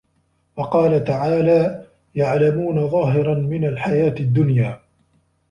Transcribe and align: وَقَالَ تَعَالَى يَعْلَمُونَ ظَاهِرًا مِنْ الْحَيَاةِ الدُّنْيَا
وَقَالَ 0.55 1.03
تَعَالَى 1.03 1.85
يَعْلَمُونَ 2.15 2.87
ظَاهِرًا 2.87 3.35
مِنْ 3.35 3.65
الْحَيَاةِ 3.65 4.15
الدُّنْيَا 4.19 4.81